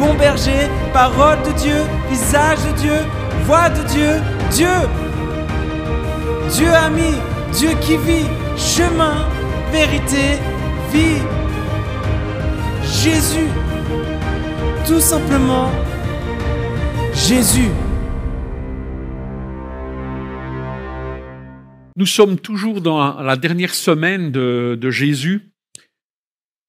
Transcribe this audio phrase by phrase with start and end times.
[0.00, 2.98] bon berger, parole de Dieu, visage de Dieu,
[3.44, 4.12] voix de Dieu,
[4.50, 4.78] Dieu.
[6.56, 7.12] Dieu ami,
[7.52, 9.28] Dieu qui vit, chemin,
[9.70, 10.38] vérité,
[10.90, 11.20] vie.
[12.82, 13.50] Jésus,
[14.86, 15.70] tout simplement
[17.12, 17.70] Jésus.
[21.96, 25.50] Nous sommes toujours dans la dernière semaine de, de Jésus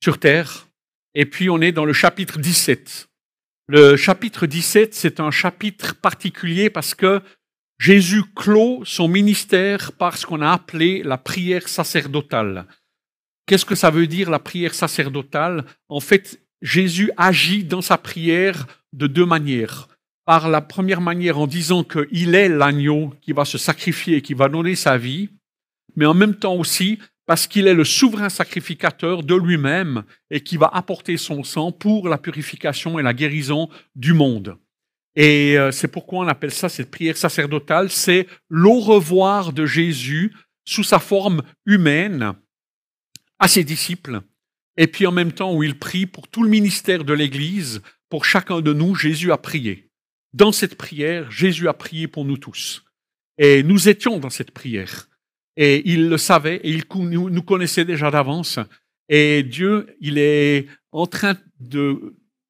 [0.03, 0.67] sur terre,
[1.15, 3.07] et puis on est dans le chapitre 17.
[3.73, 7.21] Le chapitre 17, c'est un chapitre particulier parce que
[7.79, 12.65] Jésus clôt son ministère par ce qu'on a appelé la prière sacerdotale.
[13.45, 15.63] Qu'est-ce que ça veut dire la prière sacerdotale?
[15.87, 19.87] En fait, Jésus agit dans sa prière de deux manières.
[20.25, 24.49] Par la première manière en disant qu'il est l'agneau qui va se sacrifier, qui va
[24.49, 25.29] donner sa vie,
[25.95, 30.57] mais en même temps aussi parce qu'il est le souverain sacrificateur de lui-même et qui
[30.57, 34.57] va apporter son sang pour la purification et la guérison du monde.
[35.15, 40.33] Et euh, c'est pourquoi on appelle ça cette prière sacerdotale, c'est l'au revoir de Jésus
[40.65, 42.33] sous sa forme humaine
[43.39, 44.21] à ses disciples,
[44.77, 48.25] et puis en même temps où il prie pour tout le ministère de l'Église, pour
[48.25, 49.89] chacun de nous, Jésus a prié.
[50.33, 52.83] Dans cette prière, Jésus a prié pour nous tous.
[53.37, 55.09] Et nous étions dans cette prière.
[55.57, 58.59] Et il le savait et il nous connaissait déjà d'avance.
[59.09, 61.35] Et Dieu, il est en train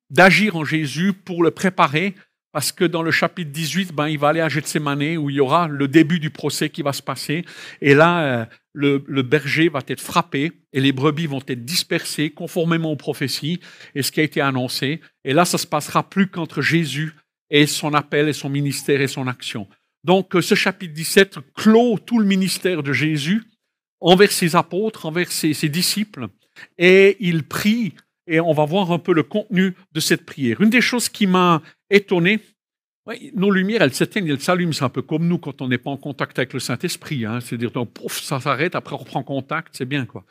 [0.09, 2.13] d'agir en Jésus pour le préparer
[2.51, 5.39] parce que dans le chapitre 18, ben, il va aller à Gethsemane où il y
[5.39, 7.45] aura le début du procès qui va se passer.
[7.79, 12.29] Et là, euh, le, le, berger va être frappé et les brebis vont être dispersées
[12.29, 13.61] conformément aux prophéties
[13.95, 14.99] et ce qui a été annoncé.
[15.23, 17.13] Et là, ça se passera plus qu'entre Jésus
[17.49, 19.67] et son appel et son ministère et son action.
[20.03, 23.43] Donc, ce chapitre 17 clôt tout le ministère de Jésus
[23.99, 26.27] envers ses apôtres, envers ses, disciples.
[26.77, 27.93] Et il prie
[28.27, 30.61] et on va voir un peu le contenu de cette prière.
[30.61, 32.39] Une des choses qui m'a étonné,
[33.35, 34.73] nos lumières, elles s'éteignent, elles s'allument.
[34.73, 37.25] C'est un peu comme nous quand on n'est pas en contact avec le Saint-Esprit.
[37.25, 37.39] Hein.
[37.41, 40.05] C'est-à-dire, pouf, ça s'arrête, après on reprend contact, c'est bien.
[40.05, 40.23] quoi.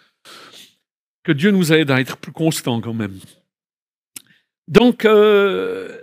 [1.22, 3.18] Que Dieu nous aide à être plus constants quand même.
[4.68, 5.98] Donc, euh,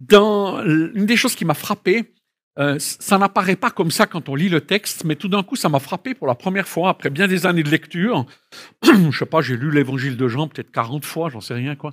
[0.00, 2.14] dans, une des choses qui m'a frappé,
[2.58, 5.56] euh, ça n'apparaît pas comme ça quand on lit le texte, mais tout d'un coup,
[5.56, 8.26] ça m'a frappé pour la première fois après bien des années de lecture.
[8.82, 11.92] je sais pas, j'ai lu l'Évangile de Jean peut-être 40 fois, j'en sais rien quoi.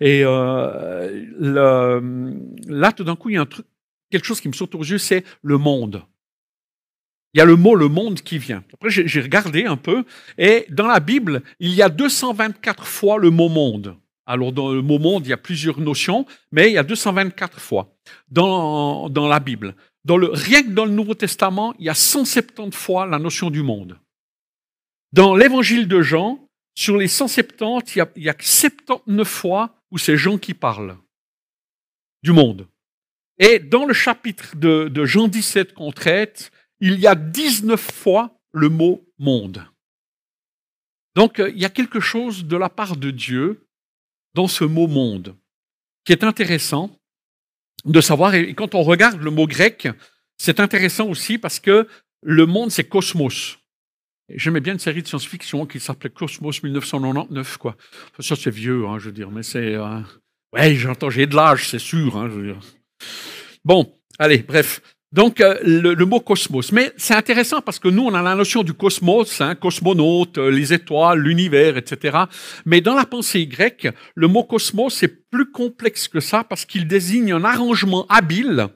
[0.00, 1.24] Et euh,
[2.66, 3.46] là, tout d'un coup, il y a
[4.10, 6.02] quelque chose qui me saute aux yeux, c'est le monde.
[7.34, 8.64] Il y a le mot le monde qui vient.
[8.72, 10.04] Après, j'ai regardé un peu,
[10.38, 13.96] et dans la Bible, il y a 224 fois le mot monde.
[14.24, 17.60] Alors, dans le mot monde, il y a plusieurs notions, mais il y a 224
[17.60, 17.94] fois
[18.30, 19.74] dans la Bible.
[20.08, 23.50] Dans le, rien que dans le Nouveau Testament, il y a 170 fois la notion
[23.50, 24.00] du monde.
[25.12, 29.74] Dans l'évangile de Jean, sur les 170, il y a, il y a 79 fois
[29.90, 30.96] où c'est Jean qui parle
[32.22, 32.66] du monde.
[33.38, 38.40] Et dans le chapitre de, de Jean 17 qu'on traite, il y a 19 fois
[38.52, 39.62] le mot monde.
[41.16, 43.68] Donc il y a quelque chose de la part de Dieu
[44.32, 45.36] dans ce mot monde
[46.06, 46.97] qui est intéressant
[47.84, 49.88] de savoir, et quand on regarde le mot grec,
[50.36, 51.88] c'est intéressant aussi parce que
[52.22, 53.58] le monde, c'est cosmos.
[54.34, 57.76] J'aimais bien une série de science-fiction qui s'appelait Cosmos 1999, quoi.
[58.18, 59.74] ça, c'est vieux, hein, je veux dire, mais c'est...
[59.74, 60.00] Euh...
[60.52, 62.60] Ouais, j'entends, j'ai de l'âge, c'est sûr, hein, je veux dire.
[63.64, 64.82] Bon, allez, bref.
[65.10, 66.70] Donc, euh, le, le, mot cosmos.
[66.72, 70.50] Mais c'est intéressant parce que nous, on a la notion du cosmos, hein, cosmonaute, euh,
[70.50, 72.18] les étoiles, l'univers, etc.
[72.66, 76.86] Mais dans la pensée grecque, le mot cosmos, c'est plus complexe que ça parce qu'il
[76.86, 78.68] désigne un arrangement habile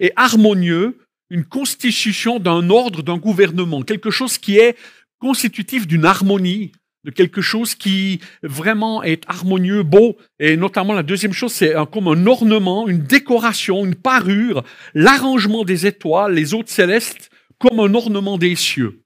[0.00, 0.98] et harmonieux,
[1.28, 4.76] une constitution d'un ordre, d'un gouvernement, quelque chose qui est
[5.18, 6.72] constitutif d'une harmonie,
[7.04, 10.16] de quelque chose qui vraiment est harmonieux, beau.
[10.38, 14.64] Et notamment la deuxième chose, c'est comme un ornement, une décoration, une parure,
[14.94, 19.00] l'arrangement des étoiles, les hôtes célestes, comme un ornement des cieux.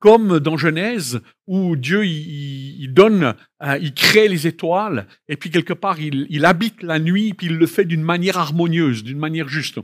[0.00, 5.72] Comme dans Genèse, où Dieu il, donne, euh, il crée les étoiles, et puis quelque
[5.72, 9.48] part il, il habite la nuit, puis il le fait d'une manière harmonieuse, d'une manière
[9.48, 9.78] juste.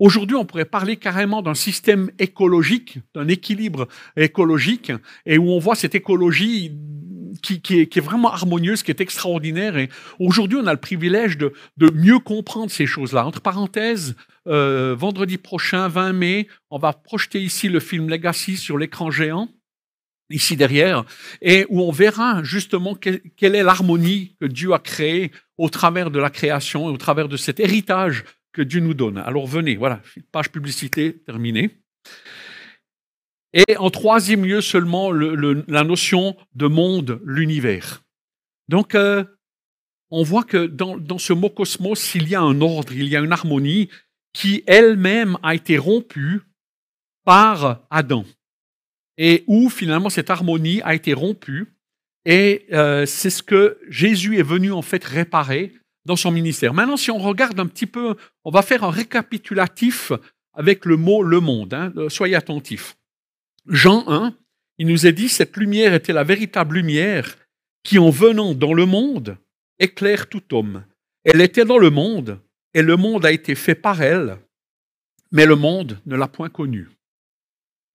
[0.00, 3.86] Aujourd'hui, on pourrait parler carrément d'un système écologique, d'un équilibre
[4.16, 4.92] écologique,
[5.26, 6.72] et où on voit cette écologie
[7.42, 9.76] qui, est, vraiment harmonieuse, qui est extraordinaire.
[9.76, 13.26] Et aujourd'hui, on a le privilège de, de mieux comprendre ces choses-là.
[13.26, 14.16] Entre parenthèses,
[14.48, 19.48] euh, vendredi prochain, 20 mai, on va projeter ici le film Legacy sur l'écran géant
[20.30, 21.04] ici derrière,
[21.42, 26.20] et où on verra justement quelle, est l'harmonie que Dieu a créée au travers de
[26.20, 29.18] la création et au travers de cet héritage que Dieu nous donne.
[29.18, 30.02] Alors venez, voilà,
[30.32, 31.80] page publicité terminée.
[33.52, 38.02] Et en troisième lieu seulement, la notion de monde, l'univers.
[38.68, 39.24] Donc, euh,
[40.10, 43.20] on voit que dans, ce mot cosmos, il y a un ordre, il y a
[43.20, 43.88] une harmonie
[44.32, 46.42] qui elle-même a été rompue
[47.24, 48.24] par Adam
[49.18, 51.74] et où finalement cette harmonie a été rompue.
[52.24, 55.74] Et euh, c'est ce que Jésus est venu en fait réparer
[56.04, 56.74] dans son ministère.
[56.74, 60.12] Maintenant, si on regarde un petit peu, on va faire un récapitulatif
[60.52, 61.74] avec le mot le monde.
[61.74, 62.96] Hein, euh, soyez attentifs.
[63.66, 64.34] Jean 1,
[64.78, 67.36] il nous est dit, cette lumière était la véritable lumière
[67.82, 69.36] qui, en venant dans le monde,
[69.78, 70.84] éclaire tout homme.
[71.24, 72.40] Elle était dans le monde,
[72.74, 74.38] et le monde a été fait par elle,
[75.32, 76.88] mais le monde ne l'a point connue.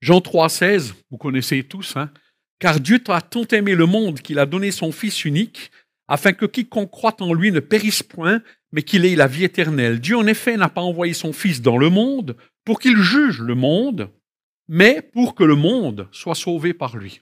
[0.02, 2.12] Jean 3,16, vous connaissez tous, hein?
[2.60, 5.72] car Dieu a tant aimé le monde qu'il a donné son Fils unique,
[6.08, 8.42] afin que quiconque croit en lui ne périsse point,
[8.72, 10.00] mais qu'il ait la vie éternelle.
[10.00, 13.56] Dieu, en effet, n'a pas envoyé son Fils dans le monde pour qu'il juge le
[13.56, 14.12] monde,
[14.68, 17.22] mais pour que le monde soit sauvé par lui.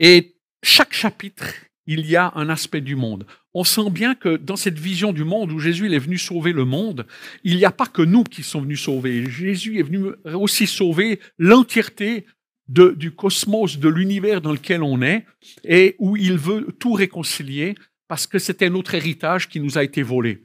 [0.00, 1.46] Et chaque chapitre,
[1.86, 3.26] il y a un aspect du monde
[3.58, 6.66] on sent bien que dans cette vision du monde où Jésus est venu sauver le
[6.66, 7.06] monde,
[7.42, 9.30] il n'y a pas que nous qui sommes venus sauver.
[9.30, 12.26] Jésus est venu aussi sauver l'entièreté
[12.68, 15.24] du cosmos, de l'univers dans lequel on est,
[15.64, 17.74] et où il veut tout réconcilier,
[18.08, 20.44] parce que c'était notre héritage qui nous a été volé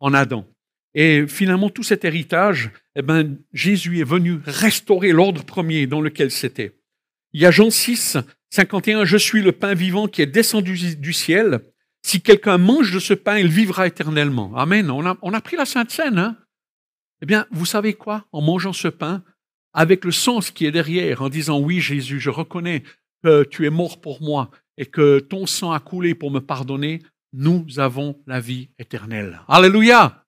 [0.00, 0.46] en Adam.
[0.94, 6.30] Et finalement, tout cet héritage, eh ben, Jésus est venu restaurer l'ordre premier dans lequel
[6.30, 6.76] c'était.
[7.32, 8.18] Il y a Jean 6,
[8.50, 11.60] 51, Je suis le pain vivant qui est descendu du ciel.
[12.02, 14.54] Si quelqu'un mange de ce pain, il vivra éternellement.
[14.54, 14.90] Amen.
[14.90, 16.18] On a, on a pris la Sainte Seine.
[16.18, 16.36] Hein?
[17.24, 18.26] eh bien, vous savez quoi?
[18.32, 19.24] En mangeant ce pain,
[19.74, 22.84] avec le sens qui est derrière, en disant oui Jésus, je reconnais
[23.22, 27.02] que tu es mort pour moi et que ton sang a coulé pour me pardonner,
[27.32, 29.40] nous avons la vie éternelle.
[29.48, 30.24] Alléluia.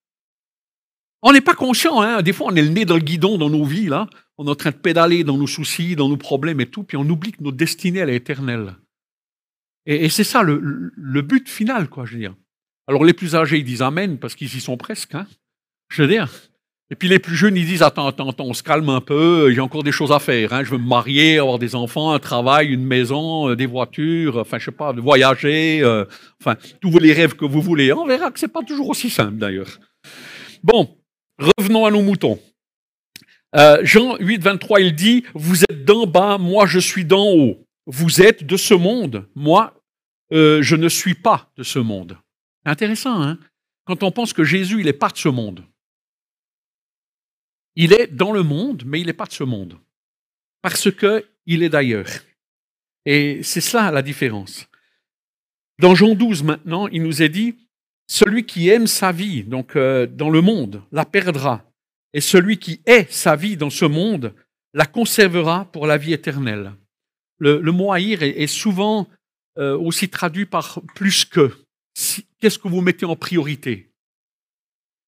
[1.22, 2.22] On n'est pas conscient, hein?
[2.22, 4.08] des fois on est le nez dans le guidon dans nos vies, là.
[4.36, 6.96] on est en train de pédaler dans nos soucis, dans nos problèmes et tout, puis
[6.96, 8.76] on oublie que notre destinée elle est éternelle.
[9.86, 12.34] Et, c'est ça le, but final, quoi, je veux dire.
[12.88, 15.26] Alors les plus âgés, ils disent Amen, parce qu'ils y sont presque, hein,
[15.88, 16.28] je veux dire.
[16.90, 19.50] Et puis les plus jeunes, ils disent Attends, attends, attends, on se calme un peu,
[19.52, 20.52] j'ai encore des choses à faire.
[20.52, 20.62] Hein.
[20.64, 24.58] Je veux me marier, avoir des enfants, un travail, une maison, euh, des voitures, enfin,
[24.58, 26.04] je sais pas, voyager, euh,
[26.40, 27.92] enfin, tous les rêves que vous voulez.
[27.92, 29.78] On verra que c'est pas toujours aussi simple, d'ailleurs.
[30.62, 30.96] Bon,
[31.38, 32.38] revenons à nos moutons.
[33.56, 37.64] Euh, Jean 8, 23, il dit Vous êtes d'en bas, moi je suis d'en haut.
[37.86, 39.74] Vous êtes de ce monde, moi
[40.32, 42.18] euh, je ne suis pas de ce monde.
[42.64, 43.38] Intéressant, hein
[43.84, 45.64] Quand on pense que Jésus, il n'est pas de ce monde.
[47.76, 49.78] Il est dans le monde, mais il n'est pas de ce monde.
[50.62, 52.08] Parce qu'il est d'ailleurs.
[53.04, 54.66] Et c'est cela la différence.
[55.78, 57.54] Dans Jean 12 maintenant, il nous est dit,
[58.08, 61.64] celui qui aime sa vie, donc euh, dans le monde, la perdra.
[62.14, 64.34] Et celui qui est sa vie dans ce monde,
[64.72, 66.72] la conservera pour la vie éternelle.
[67.38, 69.06] Le, mot haïr est souvent
[69.58, 71.52] euh, aussi traduit par plus que.
[72.40, 73.90] Qu'est-ce que vous mettez en priorité?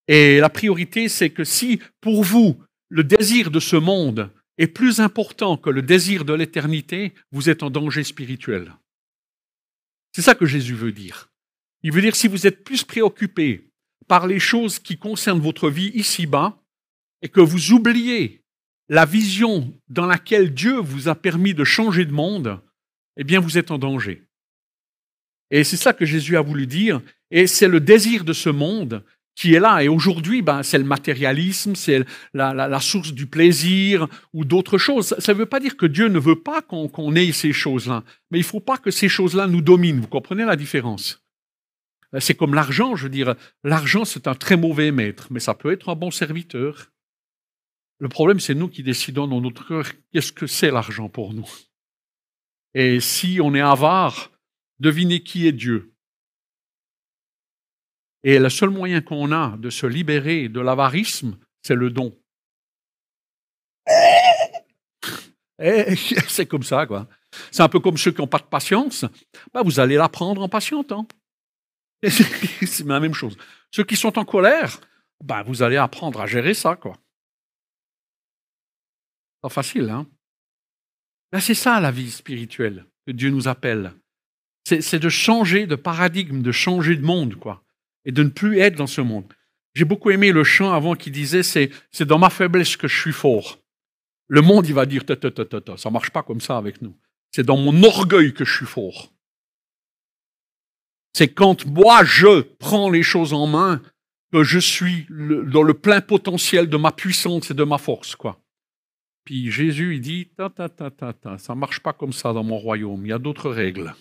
[0.09, 5.01] Et la priorité, c'est que si pour vous, le désir de ce monde est plus
[5.01, 8.73] important que le désir de l'éternité, vous êtes en danger spirituel.
[10.13, 11.31] C'est ça que Jésus veut dire.
[11.83, 13.71] Il veut dire si vous êtes plus préoccupé
[14.09, 16.59] par les choses qui concernent votre vie ici-bas
[17.23, 18.43] et que vous oubliez
[18.89, 22.61] la vision dans laquelle Dieu vous a permis de changer de monde,
[23.17, 24.25] eh bien vous êtes en danger.
[25.51, 27.01] Et c'est ça que Jésus a voulu dire.
[27.31, 29.05] Et c'est le désir de ce monde
[29.39, 29.83] qui est là.
[29.83, 32.05] Et aujourd'hui, ben, c'est le matérialisme, c'est
[32.35, 35.15] la, source du plaisir ou d'autres choses.
[35.19, 38.03] Ça ne veut pas dire que Dieu ne veut pas qu'on ait ces choses-là.
[38.31, 40.01] Mais il ne faut pas que ces choses-là nous dominent.
[40.01, 41.25] Vous comprenez la différence?
[42.19, 43.37] C'est comme l'argent, je veux dire.
[43.63, 46.91] L'argent, c'est un très mauvais maître, mais ça peut être un bon serviteur.
[48.01, 51.49] Le problème, c'est nous qui décidons dans notre cœur qu'est-ce que c'est l'argent pour nous.
[52.75, 54.31] Et si on est avare,
[54.81, 55.93] Devinez qui est Dieu.
[58.25, 62.17] Et le seul moyen qu'on a de se libérer de l'avarisme, c'est le don.
[65.61, 65.97] Eh,
[66.29, 67.09] c'est comme ça, quoi.
[67.51, 69.05] C'est un peu comme ceux qui n'ont pas de patience.
[69.53, 71.07] Bah, vous allez l'apprendre en patientant.
[72.03, 73.37] C'est la même chose.
[73.73, 74.79] Ceux qui sont en colère,
[75.25, 76.97] bah, vous allez apprendre à gérer ça, quoi.
[79.41, 80.07] Pas facile, hein?
[81.41, 82.87] c'est ça la vie spirituelle.
[83.07, 83.93] que Dieu nous appelle.
[84.65, 87.65] C'est de changer de paradigme, de changer de monde, quoi.
[88.09, 89.33] Et de ne plus être dans ce monde.
[89.75, 93.13] J'ai beaucoup aimé le chant avant qui disait c'est dans ma faiblesse que je suis
[93.13, 93.59] fort.
[94.27, 96.83] Le monde, il va dire ta, ta, ta, ta, ça marche pas comme ça avec
[96.83, 96.97] nous.
[97.31, 99.13] C'est dans mon orgueil que je suis fort.
[101.13, 103.83] C'est quand moi je prends les choses en main
[104.33, 108.41] que je suis dans le plein potentiel de ma puissance et de ma force, quoi.
[109.25, 112.45] Puis Jésus, il dit, ta, ta, ta, ta, ta, ça marche pas comme ça dans
[112.45, 113.95] mon royaume, il y a d'autres règles.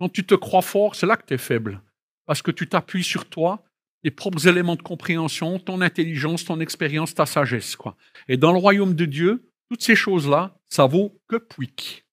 [0.00, 1.80] Quand tu te crois fort, c'est là que tu es faible,
[2.28, 3.64] parce que tu t'appuies sur toi,
[4.02, 7.96] tes propres éléments de compréhension, ton intelligence, ton expérience, ta sagesse, quoi.
[8.28, 12.04] Et dans le royaume de Dieu, toutes ces choses-là, ça vaut que pouic.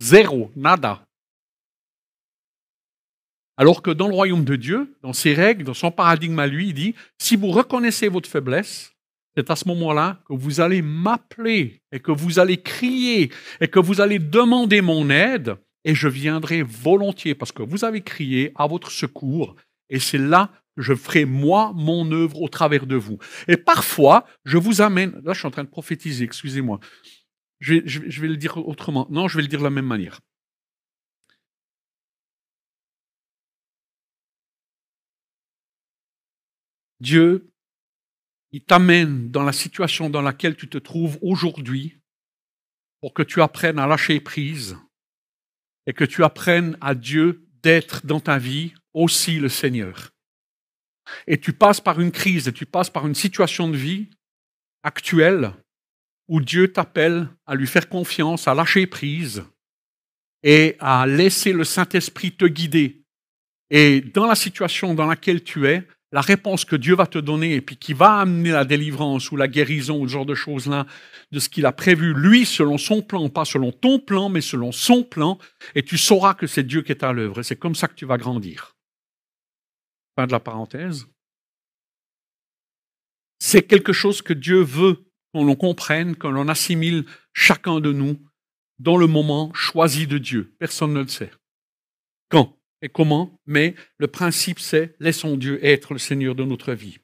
[0.00, 1.06] Zéro, nada.
[3.58, 6.68] Alors que dans le royaume de Dieu, dans ses règles, dans son paradigme à lui,
[6.68, 8.94] il dit, si vous reconnaissez votre faiblesse,
[9.36, 13.30] c'est à ce moment-là que vous allez m'appeler et que vous allez crier
[13.60, 18.02] et que vous allez demander mon aide et je viendrai volontiers parce que vous avez
[18.02, 19.56] crié à votre secours
[19.90, 23.18] et c'est là que je ferai moi mon œuvre au travers de vous.
[23.48, 26.80] Et parfois, je vous amène, là je suis en train de prophétiser, excusez-moi,
[27.60, 30.20] je vais le dire autrement, non, je vais le dire de la même manière.
[37.00, 37.52] Dieu,
[38.52, 42.00] il t'amène dans la situation dans laquelle tu te trouves aujourd'hui
[43.00, 44.78] pour que tu apprennes à lâcher prise
[45.86, 50.10] et que tu apprennes à Dieu d'être dans ta vie aussi le Seigneur.
[51.26, 54.08] Et tu passes par une crise, et tu passes par une situation de vie
[54.82, 55.52] actuelle
[56.28, 59.44] où Dieu t'appelle à lui faire confiance, à lâcher prise
[60.42, 63.02] et à laisser le Saint-Esprit te guider.
[63.70, 67.54] Et dans la situation dans laquelle tu es, la réponse que Dieu va te donner
[67.54, 70.86] et puis qui va amener la délivrance ou la guérison ou ce genre de choses-là,
[71.34, 74.72] de ce qu'il a prévu, lui, selon son plan, pas selon ton plan, mais selon
[74.72, 75.38] son plan,
[75.74, 77.40] et tu sauras que c'est Dieu qui est à l'œuvre.
[77.40, 78.76] Et c'est comme ça que tu vas grandir.
[80.16, 81.06] Fin de la parenthèse.
[83.40, 88.16] C'est quelque chose que Dieu veut qu'on l'on comprenne, qu'on l'on assimile chacun de nous
[88.78, 90.54] dans le moment choisi de Dieu.
[90.58, 91.32] Personne ne le sait.
[92.30, 96.98] Quand et comment, mais le principe c'est laissons Dieu être le Seigneur de notre vie.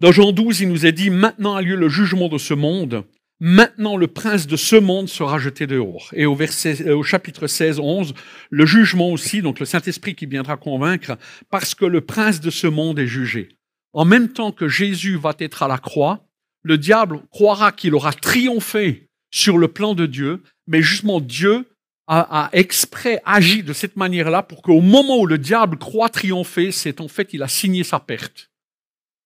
[0.00, 3.04] Dans Jean 12, il nous est dit, maintenant a lieu le jugement de ce monde,
[3.44, 6.08] maintenant le prince de ce monde sera jeté dehors.
[6.14, 8.14] Et au, verset, euh, au chapitre 16, 11,
[8.48, 11.18] le jugement aussi, donc le Saint-Esprit qui viendra convaincre,
[11.50, 13.50] parce que le prince de ce monde est jugé.
[13.92, 16.26] En même temps que Jésus va être à la croix,
[16.62, 21.68] le diable croira qu'il aura triomphé sur le plan de Dieu, mais justement Dieu
[22.06, 27.00] a, exprès agi de cette manière-là pour qu'au moment où le diable croit triompher, c'est
[27.00, 28.50] en fait il a signé sa perte.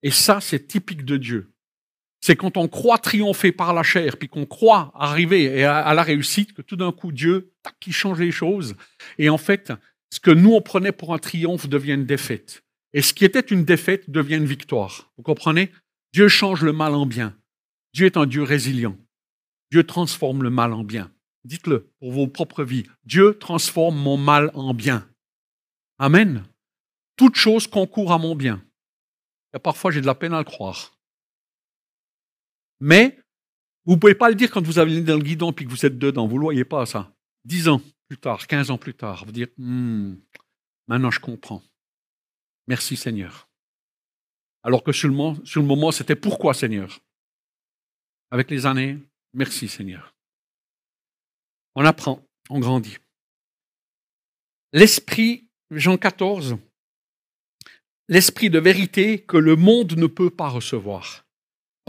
[0.03, 1.51] Et ça, c'est typique de Dieu.
[2.21, 6.53] C'est quand on croit triompher par la chair, puis qu'on croit arriver à, la réussite,
[6.53, 8.77] que tout d'un coup Dieu, tac, il change les choses.
[9.19, 9.73] Et en fait,
[10.11, 12.65] ce que nous on prenait pour un triomphe devient une défaite.
[12.93, 15.13] Et ce qui était une défaite devient une victoire.
[15.17, 15.71] Vous comprenez?
[16.13, 17.37] Dieu change le mal en bien.
[17.93, 18.97] Dieu est un Dieu résilient.
[19.71, 21.13] Dieu transforme le mal en bien.
[21.45, 22.85] Dites-le pour vos propres vies.
[23.05, 25.07] Dieu transforme mon mal en bien.
[25.99, 26.45] Amen.
[27.17, 28.63] Toute chose concourt à mon bien.
[29.55, 30.98] Et parfois, j'ai de la peine à le croire.
[32.81, 33.19] Mais
[33.85, 35.87] vous ne pouvez pas le dire quand vous avez dans le guidon et que vous
[35.87, 36.27] êtes dedans.
[36.27, 37.13] Vous ne voyez pas ça.
[37.45, 40.15] Dix ans plus tard, quinze ans plus tard, vous dire hmm,
[40.89, 41.63] maintenant je comprends.
[42.67, 43.49] Merci Seigneur.
[44.63, 47.01] Alors que sur le moment, sur le moment c'était pourquoi Seigneur?
[48.31, 48.99] Avec les années,
[49.35, 50.15] merci Seigneur.
[51.75, 52.97] On apprend, on grandit.
[54.73, 56.59] L'esprit, Jean 14,
[58.09, 61.25] l'esprit de vérité que le monde ne peut pas recevoir,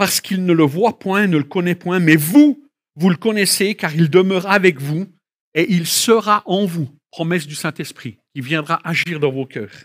[0.00, 2.66] parce qu'il ne le voit point, ne le connaît point, mais vous,
[2.96, 5.06] vous le connaissez, car il demeure avec vous
[5.52, 9.84] et il sera en vous, promesse du Saint-Esprit, qui viendra agir dans vos cœurs.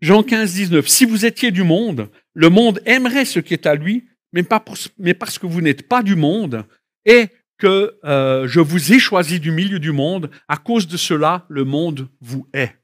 [0.00, 3.74] Jean 15, 19, si vous étiez du monde, le monde aimerait ce qui est à
[3.74, 4.64] lui, mais, pas
[4.96, 6.64] mais parce que vous n'êtes pas du monde,
[7.04, 7.26] et
[7.58, 11.64] que euh, je vous ai choisi du milieu du monde, à cause de cela, le
[11.64, 12.74] monde vous est.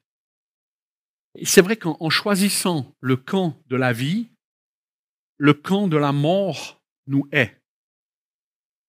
[1.43, 4.29] C'est vrai qu'en choisissant le camp de la vie,
[5.39, 7.57] le camp de la mort nous est.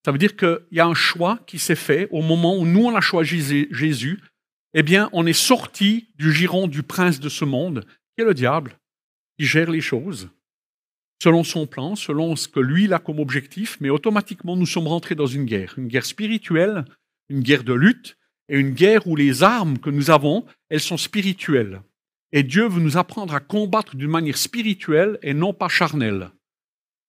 [0.04, 2.84] Ça veut dire qu'il y a un choix qui s'est fait au moment où nous,
[2.84, 4.20] on a choisi Jésus.
[4.74, 8.34] Eh bien, on est sorti du giron du prince de ce monde, qui est le
[8.34, 8.78] diable,
[9.38, 10.30] qui gère les choses
[11.22, 15.14] selon son plan, selon ce que lui a comme objectif, mais automatiquement nous sommes rentrés
[15.14, 16.84] dans une guerre, une guerre spirituelle,
[17.28, 18.16] une guerre de lutte,
[18.48, 21.82] et une guerre où les armes que nous avons, elles sont spirituelles.
[22.32, 26.30] Et Dieu veut nous apprendre à combattre d'une manière spirituelle et non pas charnelle.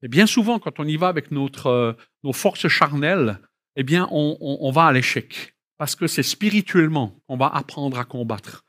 [0.04, 1.94] Et bien souvent, quand on y va avec notre, euh,
[2.24, 3.40] nos forces charnelles,
[3.76, 5.56] eh bien, on, on va à l'échec.
[5.78, 8.66] parce que c'est spirituellement qu'on va apprendre à combattre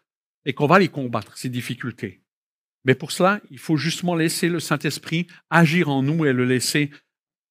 [0.46, 2.22] et qu'on va les combattre, ces difficultés.
[2.84, 6.90] Mais pour cela, il faut justement laisser le Saint-Esprit agir en nous et le laisser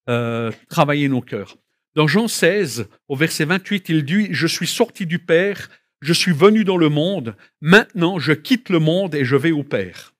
[0.09, 1.57] euh, travailler nos cœurs.
[1.93, 5.69] Dans Jean 16, au verset 28, il dit, Je suis sorti du Père,
[6.01, 9.63] je suis venu dans le monde, maintenant je quitte le monde et je vais au
[9.63, 10.10] Père.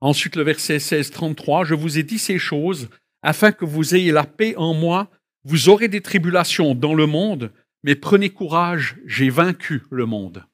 [0.00, 2.88] Ensuite, le verset 16, 33, Je vous ai dit ces choses
[3.22, 5.10] afin que vous ayez la paix en moi.
[5.44, 7.52] Vous aurez des tribulations dans le monde,
[7.82, 10.44] mais prenez courage, j'ai vaincu le monde.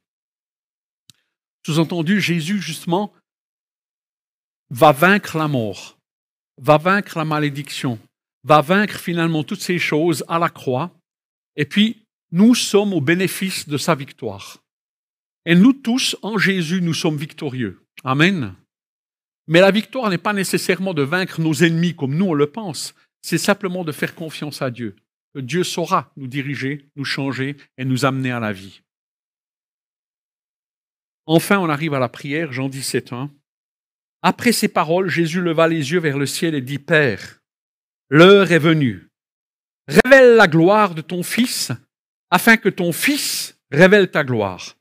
[1.66, 3.12] Sous-entendu, Jésus, justement,
[4.70, 5.98] va vaincre la mort,
[6.60, 7.98] va vaincre la malédiction,
[8.44, 10.92] va vaincre finalement toutes ces choses à la croix,
[11.56, 14.58] et puis nous sommes au bénéfice de sa victoire.
[15.46, 17.82] Et nous tous, en Jésus, nous sommes victorieux.
[18.02, 18.54] Amen.
[19.46, 22.94] Mais la victoire n'est pas nécessairement de vaincre nos ennemis comme nous on le pense,
[23.22, 24.96] c'est simplement de faire confiance à Dieu.
[25.34, 28.82] Dieu saura nous diriger, nous changer et nous amener à la vie.
[31.26, 33.30] Enfin, on arrive à la prière, Jean 17.1.
[34.22, 37.40] Après ces paroles, Jésus leva les yeux vers le ciel et dit, Père,
[38.10, 39.08] l'heure est venue.
[39.88, 41.72] Révèle la gloire de ton Fils,
[42.30, 44.76] afin que ton Fils révèle ta gloire.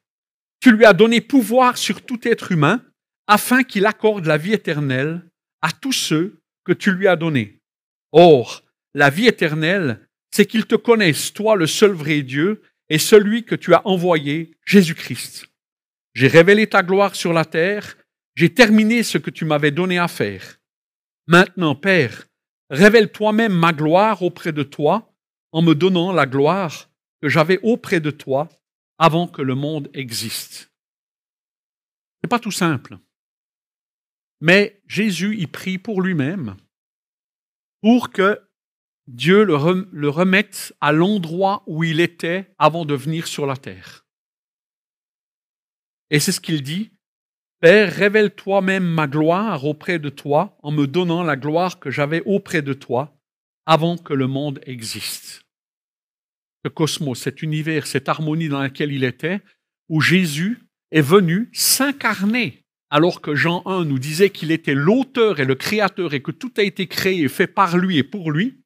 [0.60, 2.82] Tu lui as donné pouvoir sur tout être humain,
[3.27, 5.24] afin qu'il accorde la vie éternelle
[5.62, 7.60] à tous ceux que tu lui as donnés.
[8.12, 8.63] Or,
[8.94, 13.56] la vie éternelle, c'est qu'ils te connaissent, toi le seul vrai Dieu, et celui que
[13.56, 15.48] tu as envoyé, Jésus-Christ.
[16.13, 17.98] J'ai révélé ta gloire sur la terre,
[18.36, 20.60] j'ai terminé ce que tu m'avais donné à faire.
[21.27, 22.27] Maintenant, Père,
[22.70, 25.13] révèle toi-même ma gloire auprès de toi
[25.51, 26.89] en me donnant la gloire
[27.22, 28.50] que j'avais auprès de toi
[28.98, 30.53] avant que le monde existe.
[30.53, 32.98] Ce n'est pas tout simple.
[34.42, 36.56] Mais Jésus y prie pour lui-même,
[37.82, 38.40] pour que
[39.08, 39.56] Dieu le,
[40.10, 44.06] remette à l'endroit où il était avant de venir sur la terre.
[46.10, 46.92] Et c'est ce qu'il dit,
[47.60, 52.22] Père, révèle toi-même ma gloire auprès de toi en me donnant la gloire que j'avais
[52.25, 53.17] auprès de toi
[53.65, 55.43] avant que le monde existe.
[56.65, 59.41] Ce cosmos, cet univers, cette harmonie dans laquelle il était,
[59.89, 60.60] où Jésus
[60.91, 62.62] est venu s'incarner,
[62.93, 66.53] alors que Jean 1 nous disait qu'il était l'auteur et le créateur et que tout
[66.58, 68.62] a été créé et fait par lui et pour lui,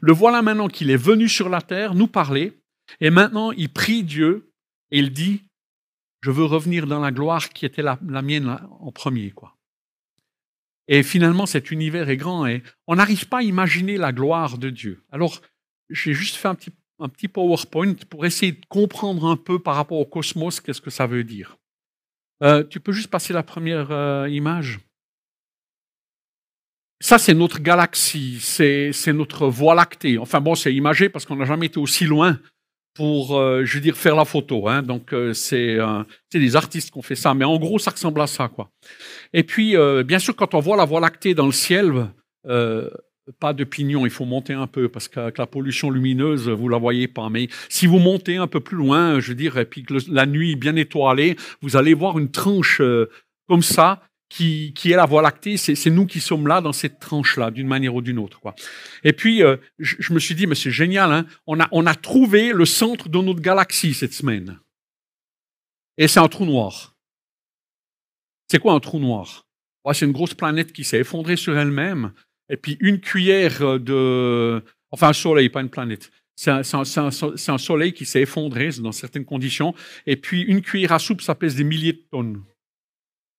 [0.00, 2.58] le voilà maintenant qu'il est venu sur la terre nous parler,
[3.00, 4.50] et maintenant il prie Dieu
[4.90, 5.42] et il dit
[6.22, 9.30] je veux revenir dans la gloire qui était la, mienne en premier.
[9.30, 9.58] quoi.
[10.88, 14.70] Et finalement, cet univers est grand et on n'arrive pas à imaginer la gloire de
[14.70, 15.04] Dieu.
[15.12, 15.42] Alors,
[15.90, 19.76] j'ai juste fait un petit, un petit PowerPoint pour essayer de comprendre un peu par
[19.76, 21.59] rapport au cosmos qu'est-ce que ça veut dire.
[22.42, 24.80] Euh, tu peux juste passer la première euh, image
[27.02, 30.18] ça, c'est notre galaxie, c'est notre voie lactée.
[30.18, 32.38] Enfin bon, c'est imagé parce qu'on n'a jamais été aussi loin
[32.92, 34.68] pour, euh, je veux dire, faire la photo.
[34.68, 34.82] Hein.
[34.82, 35.78] Donc, c'est
[36.30, 37.32] des artistes qui ont fait ça.
[37.32, 38.48] Mais en gros, ça ressemble à ça.
[38.48, 38.68] quoi.
[39.32, 42.08] Et puis, bien sûr, quand on voit la Voie lactée dans le ciel,
[43.38, 46.78] pas de pignon, il faut monter un peu parce qu'avec la pollution lumineuse, vous la
[46.78, 47.28] voyez pas.
[47.28, 50.26] Mais si vous montez un peu plus loin, je veux dire, et puis que la
[50.26, 52.82] nuit bien étoilée, vous allez voir une tranche
[53.48, 57.50] comme ça qui, est la Voie lactée, c'est nous qui sommes là dans cette tranche-là,
[57.50, 58.40] d'une manière ou d'une autre.
[59.02, 61.94] Et puis, euh, je, me suis dit, mais c'est génial, hein on, a, on a
[61.94, 64.60] trouvé le centre de notre galaxie cette semaine.
[65.98, 66.94] Et c'est un trou noir.
[68.48, 69.46] C'est quoi un trou noir?
[69.92, 72.12] C'est une grosse planète qui s'est effondrée sur elle-même,
[72.50, 74.62] et puis une cuillère de...
[74.90, 76.10] Enfin, un soleil, pas une planète.
[76.34, 79.74] C'est un, soleil qui s'est effondré dans certaines conditions,
[80.06, 82.42] et puis une cuillère à soupe, ça pèse des milliers de tonnes.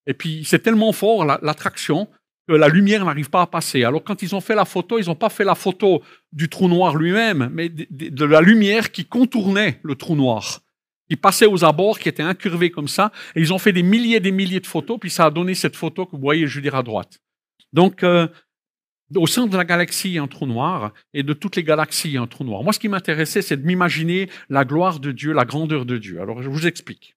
[0.05, 2.07] Et puis, c'est tellement fort, l'attraction,
[2.47, 3.83] que la lumière n'arrive pas à passer.
[3.83, 6.67] Alors, quand ils ont fait la photo, ils n'ont pas fait la photo du trou
[6.67, 10.61] noir lui-même, mais de, la lumière qui contournait le trou noir,
[11.09, 13.11] qui passait aux abords, qui était incurvée comme ça.
[13.35, 15.55] Et ils ont fait des milliers et des milliers de photos, puis ça a donné
[15.55, 17.19] cette photo que vous voyez, je veux dire, à droite.
[17.73, 18.27] Donc, euh,
[19.15, 22.43] au centre de la galaxie, un trou noir, et de toutes les galaxies, un trou
[22.43, 22.63] noir.
[22.63, 26.21] Moi, ce qui m'intéressait, c'est de m'imaginer la gloire de Dieu, la grandeur de Dieu.
[26.21, 27.15] Alors, je vous explique.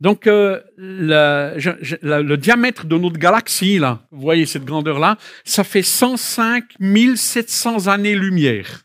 [0.00, 6.76] Donc, euh, le, diamètre de notre galaxie, là, vous voyez cette grandeur-là, ça fait 105
[7.16, 8.84] 700 années-lumière.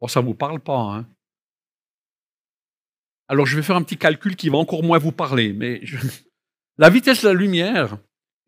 [0.00, 1.06] Bon, ça ne vous parle pas, hein?
[3.28, 5.80] Alors, je vais faire un petit calcul qui va encore moins vous parler, mais
[6.78, 7.98] la vitesse de la lumière,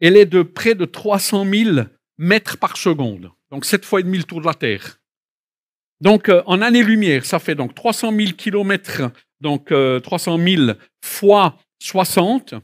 [0.01, 1.81] elle est de près de 300 000
[2.18, 3.31] mètres par seconde.
[3.50, 5.00] Donc, 7 fois et demi le tour de la Terre.
[6.00, 11.59] Donc, euh, en années-lumière, ça fait donc 300 000 kilomètres donc 300 euh, 000 fois
[11.81, 12.54] 60,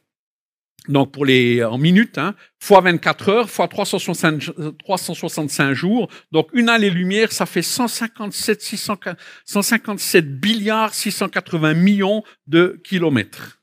[0.89, 6.11] donc pour les en minutes, hein, fois 24 heures, fois 365, 365 jours.
[6.33, 8.97] Donc une année-lumière, ça fait 157, 600,
[9.45, 13.61] 157 milliards 680 millions de kilomètres.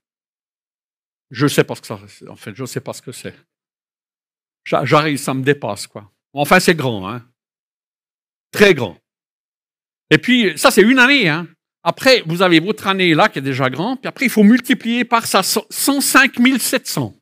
[1.30, 3.36] Je sais pas ce que ça, en fait, je sais pas ce que c'est.
[4.64, 6.12] J'arrive, ça me dépasse quoi.
[6.34, 7.26] Enfin, c'est grand, hein,
[8.52, 8.98] très grand.
[10.10, 11.48] Et puis ça, c'est une année, hein.
[11.84, 15.04] Après, vous avez votre année là qui est déjà grande, puis après, il faut multiplier
[15.04, 17.18] par ça 105 700.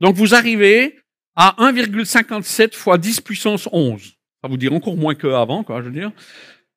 [0.00, 0.98] Donc, vous arrivez
[1.36, 4.14] à 1,57 fois 10 puissance 11.
[4.42, 6.10] Ça vous dire encore moins qu'avant, quoi, je veux dire.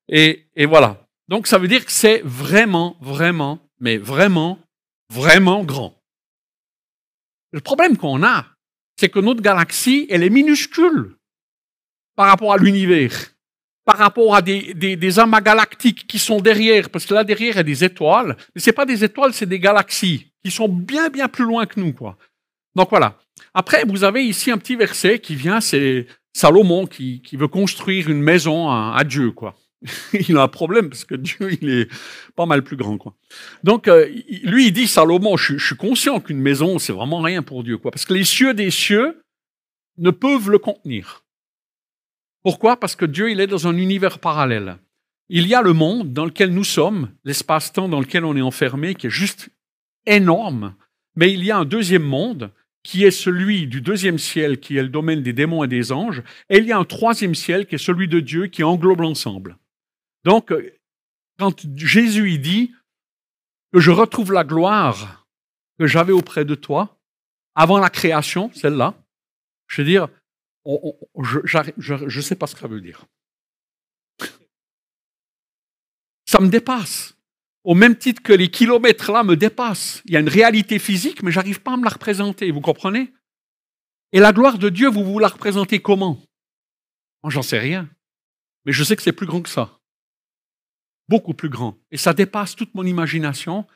[0.08, 1.04] Et voilà.
[1.26, 4.60] Donc, ça veut dire que c'est vraiment, vraiment, mais vraiment,
[5.10, 6.00] vraiment grand.
[7.50, 8.46] Le problème qu'on a,
[8.96, 11.16] c'est que notre galaxie, elle est minuscule
[12.14, 13.32] par rapport à l'univers
[13.84, 17.60] par rapport à des, amas galactiques qui sont derrière, parce que là derrière il y
[17.60, 21.28] a des étoiles, mais c'est pas des étoiles, c'est des galaxies qui sont bien bien
[21.28, 22.16] plus loin que nous, quoi.
[22.74, 23.18] Donc voilà.
[23.54, 28.08] Après, vous avez ici un petit verset qui vient, c'est Salomon qui, qui, veut construire
[28.08, 29.54] une maison à, Dieu, quoi.
[30.28, 31.88] il a un problème parce que Dieu, il est
[32.36, 33.14] pas mal plus grand, quoi.
[33.64, 34.06] Donc euh,
[34.44, 37.90] lui, il dit Salomon, je, suis conscient qu'une maison, c'est vraiment rien pour Dieu, quoi,
[37.90, 39.22] parce que les cieux des cieux
[39.98, 41.24] ne peuvent le contenir.
[42.42, 42.78] Pourquoi?
[42.78, 44.78] Parce que Dieu, il est dans un univers parallèle.
[45.28, 48.94] Il y a le monde dans lequel nous sommes, l'espace-temps dans lequel on est enfermé,
[48.94, 49.50] qui est juste
[50.06, 50.74] énorme,
[51.14, 52.50] mais il y a un deuxième monde
[52.82, 56.22] qui est celui du deuxième ciel, qui est le domaine des démons et des anges,
[56.50, 59.56] et il y a un troisième ciel qui est celui de Dieu, qui englobe l'ensemble.
[60.24, 60.52] Donc,
[61.38, 62.74] quand Jésus dit
[63.72, 65.26] que je retrouve la gloire
[65.78, 66.98] que j'avais auprès de toi,
[67.54, 68.94] avant la création, celle-là,
[69.68, 70.08] je veux dire,
[70.64, 73.04] je ne sais pas ce que ça veut dire.
[76.26, 77.16] Ça me dépasse.
[77.64, 80.02] Au même titre que les kilomètres là me dépassent.
[80.06, 82.50] Il y a une réalité physique, mais j'arrive pas à me la représenter.
[82.50, 83.12] Vous comprenez?
[84.12, 86.20] Et la gloire de Dieu, vous vous la représentez comment?
[87.22, 87.88] Moi, j'en sais rien.
[88.64, 89.78] Mais je sais que c'est plus grand que ça.
[91.12, 91.76] Beaucoup plus grand.
[91.90, 93.66] Et ça dépasse toute mon imagination.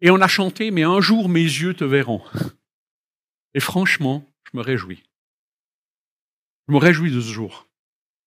[0.00, 2.22] Et on a chanté, mais un jour mes yeux te verront.
[3.54, 5.02] Et franchement, je me réjouis.
[6.68, 7.66] Je me réjouis de ce jour,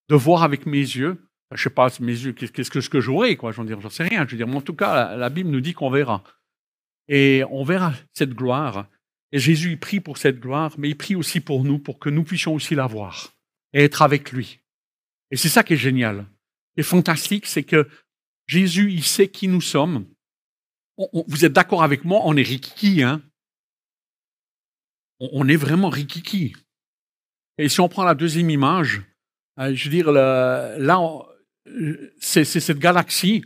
[0.09, 1.25] de voir avec mes yeux.
[1.51, 3.53] Je ne sais pas, mes yeux, qu'est-ce que, ce que j'aurai, quoi.
[3.53, 4.25] J'en sais rien.
[4.25, 6.21] Je veux dire, mais en tout cas, la, Bible nous dit qu'on verra.
[7.07, 8.85] Et on verra cette gloire.
[9.31, 12.09] Et Jésus, il prie pour cette gloire, mais il prie aussi pour nous, pour que
[12.09, 13.31] nous puissions aussi la voir
[13.71, 14.59] et être avec lui.
[15.31, 16.25] Et c'est ça qui est génial.
[16.75, 17.87] Et fantastique, c'est que
[18.51, 20.05] Jésus, il sait qui nous sommes.
[20.97, 23.21] vous êtes d'accord avec moi, on est rikiki, hein?
[25.21, 26.53] on est vraiment rikiki.
[27.57, 29.03] Et si on prend la deuxième image,
[29.57, 30.99] euh, je veux dire, là,
[32.19, 33.41] c'est cette galaxie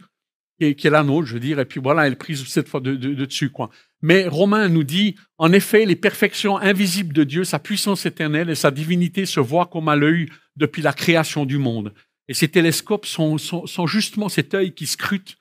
[0.60, 2.80] qui est, la nôtre, je veux dire, et puis voilà, elle est prise cette fois
[2.80, 3.70] de, dessus, quoi.
[4.02, 8.56] Mais Romain nous dit, en effet, les perfections invisibles de Dieu, sa puissance éternelle et
[8.56, 11.94] sa divinité se voient comme à l'œil depuis la création du monde.
[12.28, 13.38] Et ces télescopes sont,
[13.88, 15.38] justement cet œil qui scrute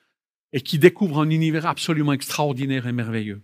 [0.53, 3.41] et qui découvre un univers absolument extraordinaire et merveilleux.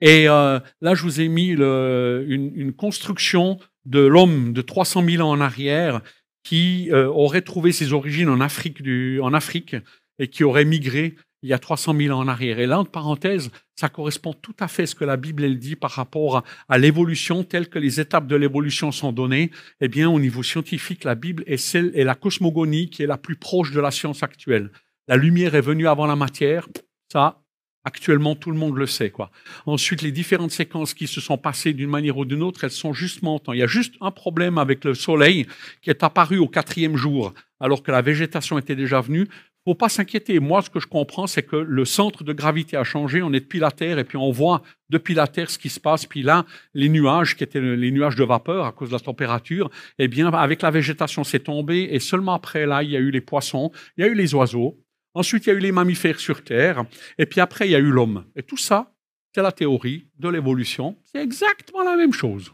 [0.00, 5.30] Et euh, là, je vous ai mis une, construction de l'homme de 300 000 ans
[5.30, 6.00] en arrière
[6.42, 9.76] qui euh, aurait trouvé ses origines en Afrique, du, en Afrique
[10.18, 12.58] et qui aurait migré il y a 300 000 ans en arrière.
[12.58, 15.58] Et là, entre parenthèses, ça correspond tout à fait à ce que la Bible elle
[15.58, 19.50] dit par rapport à, l'évolution, telle que les étapes de l'évolution sont données.
[19.80, 23.18] Eh bien, au niveau scientifique, la Bible est, celle, est la cosmogonie qui est la
[23.18, 24.70] plus proche de la science actuelle.
[25.08, 26.68] La lumière est venue avant la matière.
[27.12, 27.42] Ça,
[27.84, 29.10] Actuellement, tout le monde le sait.
[29.10, 29.32] Quoi.
[29.66, 32.92] Ensuite, les différentes séquences qui se sont passées d'une manière ou d'une autre, elles sont
[32.92, 33.52] justement en temps.
[33.52, 35.48] Il y a juste un problème avec le Soleil
[35.80, 39.26] qui est apparu au quatrième jour, alors que la végétation était déjà venue.
[39.64, 40.40] Il ne faut pas s'inquiéter.
[40.40, 43.22] Moi, ce que je comprends, c'est que le centre de gravité a changé.
[43.22, 45.78] On est depuis la Terre et puis on voit depuis la Terre ce qui se
[45.78, 46.04] passe.
[46.04, 46.44] Puis là,
[46.74, 49.70] les nuages, qui étaient les nuages de vapeur à cause de la température,
[50.00, 51.88] eh bien, avec la végétation, c'est tombé.
[51.92, 54.34] Et seulement après, là, il y a eu les poissons, il y a eu les
[54.34, 54.80] oiseaux.
[55.14, 56.84] Ensuite, il y a eu les mammifères sur Terre.
[57.16, 58.24] Et puis après, il y a eu l'homme.
[58.34, 58.92] Et tout ça,
[59.32, 60.96] c'est la théorie de l'évolution.
[61.04, 62.52] C'est exactement la même chose.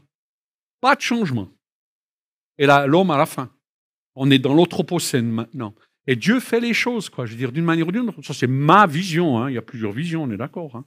[0.83, 1.49] Pas de changement.
[2.59, 3.51] Et là, l'homme à la fin.
[4.15, 5.75] On est dans l'anthropocène maintenant.
[6.09, 7.27] Et Dieu fait les choses, quoi.
[7.27, 8.23] Je veux dire, d'une manière ou d'une autre.
[8.23, 9.39] Ça, c'est ma vision.
[9.39, 9.51] Hein.
[9.51, 10.75] Il y a plusieurs visions, on est d'accord.
[10.75, 10.85] Hein.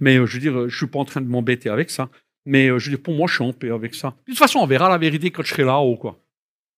[0.00, 2.08] Mais euh, je veux dire, je suis pas en train de m'embêter avec ça.
[2.46, 4.16] Mais euh, je veux dire, pour moi, je suis en paix avec ça.
[4.26, 6.18] De toute façon, on verra la vérité quand je serai là-haut, quoi.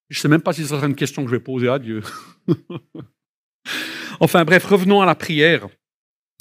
[0.09, 2.01] Je sais même pas si ce sera une question que je vais poser à Dieu.
[4.21, 5.67] Enfin bref, revenons à la prière.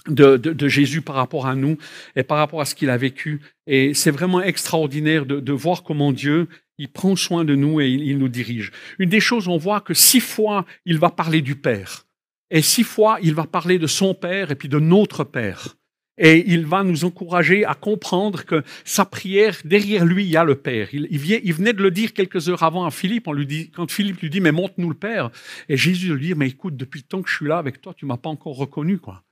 [0.06, 1.78] De, Jésus par rapport à nous
[2.14, 3.40] et par rapport à ce qu'il a vécu.
[3.66, 6.46] Et c'est vraiment extraordinaire de, voir comment Dieu,
[6.78, 8.72] il prend soin de nous et il, nous dirige.
[8.98, 12.06] Une des choses, on voit que six fois, il va parler du Père.
[12.50, 15.76] Et six fois, il va parler de son Père et puis de notre Père.
[16.16, 20.44] Et il va nous encourager à comprendre que sa prière, derrière lui, il y a
[20.44, 20.88] le Père.
[20.92, 23.90] Il, il, venait de le dire quelques heures avant à Philippe, on lui dit, quand
[23.90, 25.30] Philippe lui dit, mais montre-nous le Père.
[25.68, 27.94] Et Jésus lui dit, mais écoute, depuis le temps que je suis là avec toi,
[27.94, 29.24] tu m'as pas encore reconnu, quoi.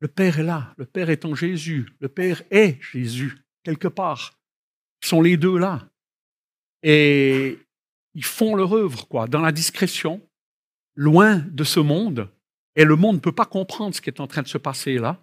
[0.00, 4.32] Le Père est là, le Père est en Jésus, le Père est Jésus, quelque part.
[5.04, 5.86] Sont les deux là.
[6.82, 7.58] Et
[8.14, 10.26] ils font leur œuvre, quoi, dans la discrétion,
[10.94, 12.30] loin de ce monde,
[12.74, 14.96] et le monde ne peut pas comprendre ce qui est en train de se passer
[14.96, 15.22] là.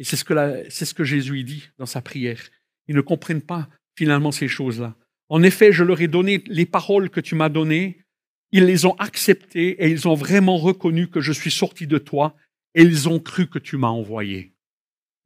[0.00, 2.42] Et c'est ce que, c'est ce que Jésus dit dans sa prière.
[2.88, 4.96] Ils ne comprennent pas finalement ces choses-là.
[5.28, 8.04] En effet, je leur ai donné les paroles que tu m'as données,
[8.50, 12.34] ils les ont acceptées et ils ont vraiment reconnu que je suis sorti de toi
[12.74, 14.54] et ils ont cru que tu m'as envoyé.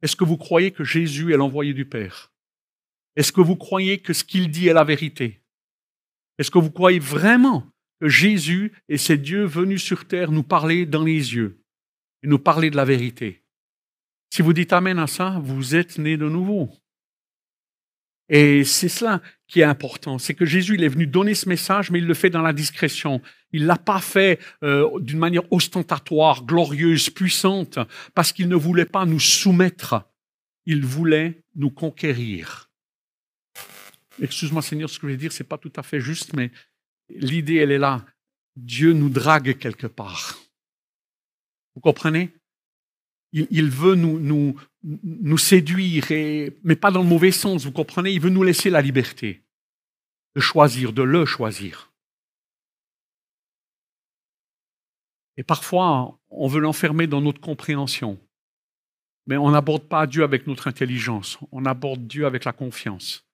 [0.03, 2.30] Est-ce que vous croyez que Jésus est l'envoyé du Père?
[3.15, 5.41] Est-ce que vous croyez que ce qu'il dit est la vérité?
[6.37, 7.67] Est-ce que vous croyez vraiment
[7.99, 11.61] que Jésus et c'est Dieu venu sur terre nous parler dans les yeux
[12.23, 13.43] et nous parler de la vérité?
[14.33, 16.71] Si vous dites Amen à ça, vous êtes né de nouveau.
[18.29, 21.91] Et c'est cela qui est important, c'est que Jésus il est venu donner ce message,
[21.91, 23.21] mais il le fait dans la discrétion.
[23.51, 27.77] Il l'a pas fait euh, d'une manière ostentatoire, glorieuse, puissante,
[28.15, 30.09] parce qu'il ne voulait pas nous soumettre.
[30.65, 32.70] Il voulait nous conquérir.
[34.21, 36.51] Excuse-moi Seigneur, ce que je vais dire, c'est pas tout à fait juste, mais
[37.09, 38.05] l'idée, elle est là.
[38.55, 40.37] Dieu nous drague quelque part.
[41.75, 42.33] Vous comprenez?
[43.33, 46.05] Il, veut nous, nous, nous séduire,
[46.63, 48.11] mais pas dans le mauvais sens, vous comprenez?
[48.11, 49.41] Il veut nous laisser la liberté
[50.35, 51.91] de choisir, de le choisir.
[55.37, 58.19] Et parfois, on veut l'enfermer dans notre compréhension.
[59.27, 63.25] Mais on n'aborde pas Dieu avec notre intelligence, on aborde Dieu avec la confiance.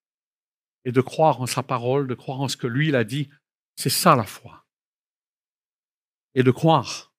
[0.88, 3.28] Et de croire en sa parole, de croire en ce que lui, il a dit,
[3.76, 4.64] c'est ça la foi.
[6.34, 7.12] Et de croire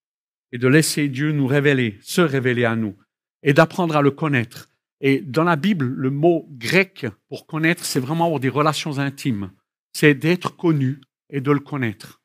[0.52, 2.96] et de laisser Dieu nous révéler, se révéler à nous,
[3.42, 4.70] et d'apprendre à le connaître.
[5.02, 9.50] Et dans la Bible, le mot grec pour connaître, c'est vraiment avoir des relations intimes.
[9.92, 12.22] C'est d'être connu et de le connaître.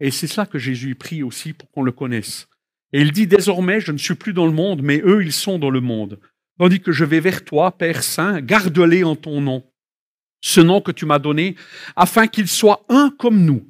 [0.00, 2.48] Et c'est cela que Jésus prie aussi pour qu'on le connaisse.
[2.94, 5.58] Et il dit désormais, je ne suis plus dans le monde, mais eux, ils sont
[5.58, 6.20] dans le monde.
[6.58, 9.62] Tandis que je vais vers toi, Père Saint, garde-les en ton nom
[10.44, 11.56] ce nom que tu m'as donné,
[11.96, 13.66] afin qu'ils soient un comme nous.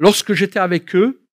[0.00, 1.24] Lorsque j'étais avec eux,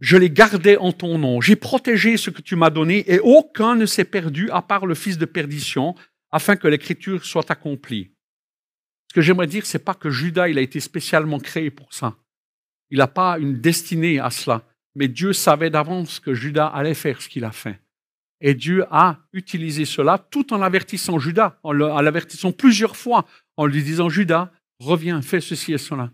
[0.00, 1.40] je les gardais en ton nom.
[1.40, 4.94] J'ai protégé ce que tu m'as donné et aucun ne s'est perdu à part le
[4.94, 5.94] fils de perdition,
[6.30, 8.12] afin que l'écriture soit accomplie.
[9.08, 12.14] Ce que j'aimerais dire, c'est pas que Judas, il a été spécialement créé pour ça.
[12.90, 14.62] Il n'a pas une destinée à cela.
[14.94, 17.80] Mais Dieu savait d'avance que Judas allait faire ce qu'il a fait.
[18.40, 23.24] Et Dieu a utilisé cela tout en avertissant Judas, en l'avertissant plusieurs fois
[23.56, 26.10] en lui disant Judas, reviens, fais ceci et cela.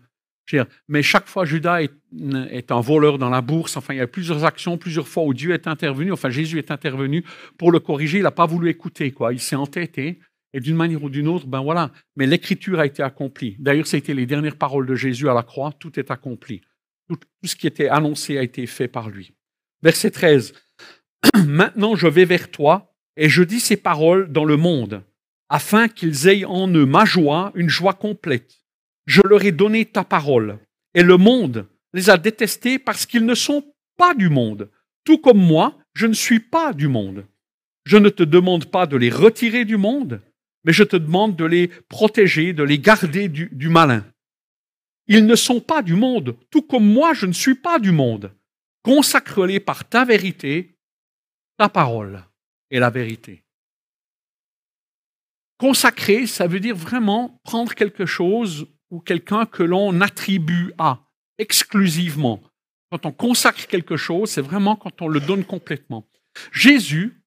[0.87, 3.77] Mais chaque fois, Judas est, un voleur dans la bourse.
[3.77, 6.11] Enfin, il y a plusieurs actions, plusieurs fois où Dieu est intervenu.
[6.11, 7.23] Enfin, Jésus est intervenu
[7.57, 8.19] pour le corriger.
[8.19, 9.33] Il n'a pas voulu écouter, quoi.
[9.33, 10.19] Il s'est entêté.
[10.55, 11.91] Et d'une manière ou d'une autre, ben voilà.
[12.15, 13.55] Mais l'écriture a été accomplie.
[13.57, 15.71] D'ailleurs, été les dernières paroles de Jésus à la croix.
[15.79, 16.61] Tout est accompli.
[17.07, 19.33] Tout, tout ce qui était annoncé a été fait par lui.
[19.81, 20.53] Verset 13.
[21.47, 25.03] Maintenant, je vais vers toi et je dis ces paroles dans le monde
[25.53, 28.63] afin qu'ils aient en eux ma joie, une joie complète.
[29.05, 30.57] Je leur ai donné ta parole,
[30.95, 33.63] et le monde les a détestés parce qu'ils ne sont
[33.95, 34.71] pas du monde,
[35.03, 37.25] tout comme moi, je ne suis pas du monde.
[37.85, 40.21] Je ne te demande pas de les retirer du monde,
[40.63, 44.05] mais je te demande de les protéger, de les garder du, malin.
[45.07, 48.31] Ils ne sont pas du monde, tout comme moi, je ne suis pas du monde.
[48.83, 50.72] Consacre-les par ta vérité,
[51.57, 52.23] ta parole
[52.71, 53.43] est la vérité.
[55.57, 60.99] Consacrer, ça veut dire vraiment prendre quelque chose ou quelqu'un que l'on attribue à
[61.37, 62.41] exclusivement.
[62.91, 66.07] Quand on consacre quelque chose, c'est vraiment quand on le donne complètement.
[66.51, 67.23] Jésus,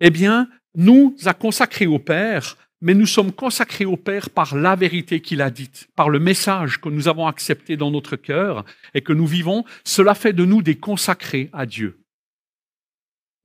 [0.00, 4.76] eh bien, nous a consacrés au Père, mais nous sommes consacrés au Père par la
[4.76, 9.00] vérité qu'il a dite, par le message que nous avons accepté dans notre cœur et
[9.00, 9.64] que nous vivons.
[9.84, 12.05] Cela fait de nous des consacrés à Dieu.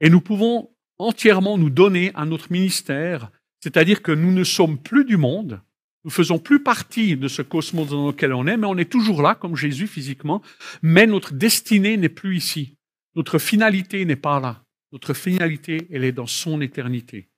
[0.02, 5.06] Et nous pouvons entièrement nous donner à notre ministère c'est-à-dire que nous ne sommes plus
[5.06, 5.62] du monde,
[6.04, 9.22] nous faisons plus partie de ce cosmos dans lequel on est, mais on est toujours
[9.22, 10.42] là, comme Jésus physiquement,
[10.82, 12.76] mais notre destinée n'est plus ici.
[13.16, 14.64] Notre finalité n'est pas là.
[14.92, 17.30] Notre finalité, elle est dans son éternité.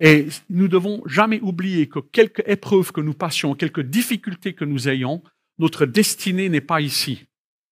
[0.00, 4.88] Et nous devons jamais oublier que quelques épreuves que nous passions, quelques difficultés que nous
[4.88, 5.22] ayons,
[5.58, 7.26] notre destinée n'est pas ici.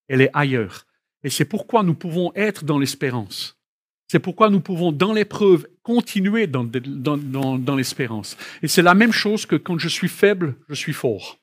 [0.09, 0.87] Elle est ailleurs.
[1.23, 3.59] Et c'est pourquoi nous pouvons être dans l'espérance.
[4.15, 6.63] C'est pourquoi nous pouvons, dans l'épreuve, continuer dans,
[7.77, 8.37] l'espérance.
[8.63, 11.41] Et c'est la même chose que quand je suis faible, je suis fort.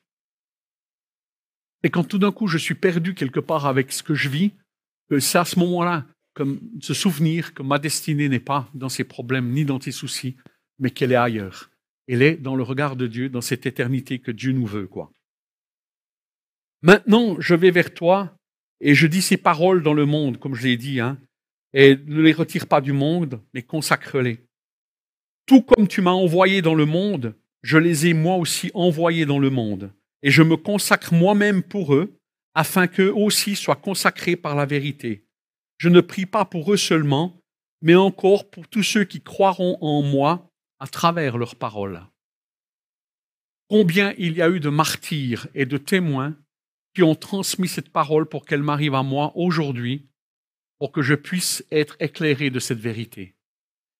[1.82, 4.52] Et quand tout d'un coup je suis perdu quelque part avec ce que je vis,
[5.18, 9.50] c'est à ce moment-là comme se souvenir que ma destinée n'est pas dans ses problèmes
[9.50, 10.36] ni dans tes soucis,
[10.78, 11.68] mais qu'elle est ailleurs.
[12.08, 14.88] Elle est dans le regard de Dieu, dans cette éternité que Dieu nous veut.
[16.80, 18.34] Maintenant, je vais vers toi
[18.80, 21.18] et je dis ces paroles dans le monde, comme je l'ai dit, hein,
[21.74, 24.38] et ne les retire pas du monde, mais consacre-les.
[25.46, 29.38] Tout comme tu m'as envoyé dans le monde, je les ai moi aussi envoyés dans
[29.38, 32.18] le monde, et je me consacre moi-même pour eux,
[32.54, 35.26] afin qu'eux aussi soient consacrés par la vérité.
[35.78, 37.40] Je ne prie pas pour eux seulement,
[37.80, 42.02] mais encore pour tous ceux qui croiront en moi à travers leurs paroles.
[43.68, 46.36] Combien il y a eu de martyrs et de témoins
[46.94, 50.06] qui ont transmis cette parole pour qu'elle m'arrive à moi aujourd'hui,
[50.82, 53.36] pour que je puisse être éclairé de cette vérité.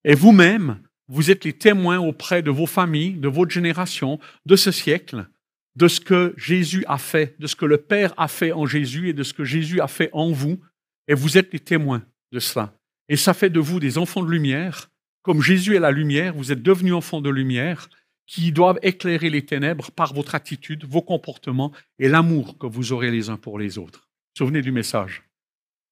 [0.02, 4.72] Et vous-même, vous êtes les témoins auprès de vos familles, de votre génération, de ce
[4.72, 5.28] siècle,
[5.76, 9.08] de ce que Jésus a fait, de ce que le Père a fait en Jésus
[9.08, 10.58] et de ce que Jésus a fait en vous.
[11.06, 12.74] Et vous êtes les témoins de cela.
[13.08, 14.90] Et ça fait de vous des enfants de lumière.
[15.22, 17.90] Comme Jésus est la lumière, vous êtes devenus enfants de lumière
[18.26, 23.12] qui doivent éclairer les ténèbres par votre attitude, vos comportements et l'amour que vous aurez
[23.12, 24.08] les uns pour les autres.
[24.36, 25.22] Souvenez du message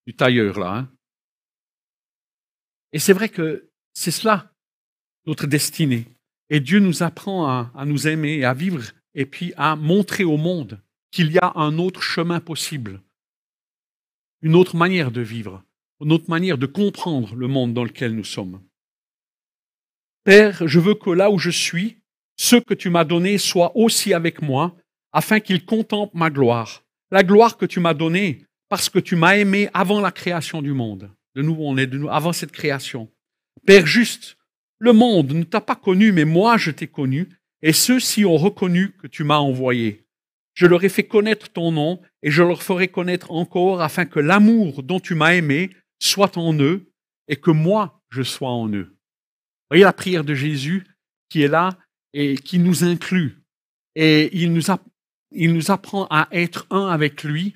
[0.07, 0.77] du tailleur là.
[0.77, 0.93] Hein.
[2.93, 4.53] et c'est vrai que c'est cela,
[5.27, 6.07] notre destinée.
[6.49, 8.83] Et Dieu nous apprend à, nous aimer à vivre
[9.15, 13.01] et puis à montrer au monde qu'il y a un autre chemin possible,
[14.43, 15.63] une autre manière de vivre,
[16.01, 18.61] une autre manière de comprendre le monde dans lequel nous sommes.
[20.25, 21.99] Père, je veux que là où je suis,
[22.37, 24.77] ce que tu m'as donné soit aussi avec moi,
[25.13, 26.85] afin qu'il contemple ma gloire.
[27.11, 30.72] La gloire que tu m'as donnée parce que tu m'as aimé avant la création du
[30.72, 31.11] monde.
[31.35, 33.11] De nouveau, on est de nouveau avant cette création.
[33.66, 34.38] Père juste,
[34.78, 37.28] le monde ne t'a pas connu, mais moi je t'ai connu,
[37.61, 40.06] et ceux-ci ont reconnu que tu m'as envoyé.
[40.54, 44.20] Je leur ai fait connaître ton nom, et je leur ferai connaître encore, afin que
[44.20, 46.90] l'amour dont tu m'as aimé soit en eux,
[47.28, 48.96] et que moi je sois en eux.
[49.68, 50.85] Voyez la prière de Jésus
[51.28, 51.76] qui est là
[52.12, 53.38] et qui nous inclut.
[53.94, 54.64] Et il nous,
[55.33, 57.54] il nous apprend à être un avec lui.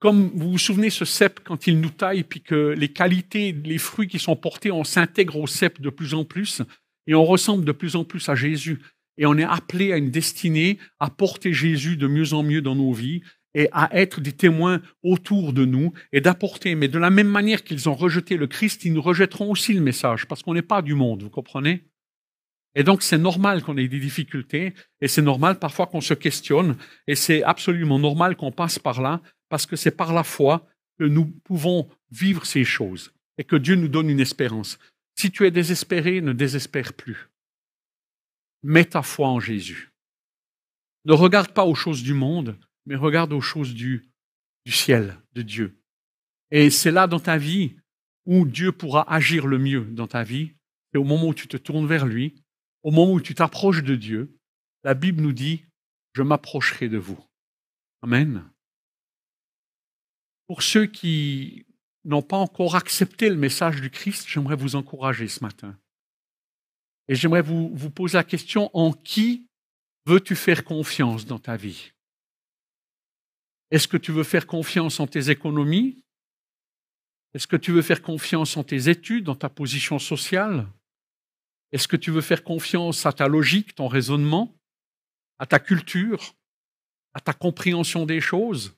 [0.00, 3.76] Comme vous vous souvenez ce cep quand il nous taille, puis que les qualités, les
[3.76, 6.62] fruits qui sont portés, on s'intègre au cep de plus en plus
[7.06, 8.80] et on ressemble de plus en plus à Jésus.
[9.18, 12.74] Et on est appelé à une destinée à porter Jésus de mieux en mieux dans
[12.74, 13.20] nos vies
[13.52, 16.74] et à être des témoins autour de nous et d'apporter.
[16.74, 19.82] Mais de la même manière qu'ils ont rejeté le Christ, ils nous rejetteront aussi le
[19.82, 21.84] message parce qu'on n'est pas du monde, vous comprenez?
[22.74, 26.76] Et donc, c'est normal qu'on ait des difficultés et c'est normal parfois qu'on se questionne
[27.06, 30.66] et c'est absolument normal qu'on passe par là parce que c'est par la foi
[30.98, 34.78] que nous pouvons vivre ces choses et que Dieu nous donne une espérance.
[35.16, 37.28] Si tu es désespéré, ne désespère plus.
[38.62, 39.90] Mets ta foi en Jésus.
[41.04, 44.10] Ne regarde pas aux choses du monde, mais regarde aux choses du,
[44.66, 45.78] ciel, de Dieu.
[46.50, 47.76] Et c'est là dans ta vie
[48.26, 50.52] où Dieu pourra agir le mieux dans ta vie.
[50.94, 52.42] Et au moment où tu te tournes vers lui,
[52.82, 54.36] au moment où tu t'approches de Dieu,
[54.84, 55.64] la Bible nous dit,
[56.12, 57.18] je m'approcherai de vous.
[58.02, 58.49] Amen.
[60.50, 61.64] Pour ceux qui
[62.04, 65.78] n'ont pas encore accepté le message du Christ, j'aimerais vous encourager ce matin.
[67.06, 69.46] Et j'aimerais vous, poser la question, en qui
[70.06, 71.92] veux-tu faire confiance dans ta vie?
[73.70, 76.02] Est-ce que tu veux faire confiance en tes économies?
[77.32, 80.66] Est-ce que tu veux faire confiance en tes études, dans ta position sociale?
[81.70, 84.52] Est-ce que tu veux faire confiance à ta logique, ton raisonnement,
[85.38, 86.34] à ta culture,
[87.14, 88.76] à ta compréhension des choses,